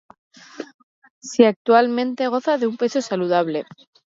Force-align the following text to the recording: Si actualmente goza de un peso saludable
Si 1.21 1.45
actualmente 1.45 2.27
goza 2.27 2.57
de 2.57 2.65
un 2.65 2.75
peso 2.75 3.01
saludable 3.03 3.65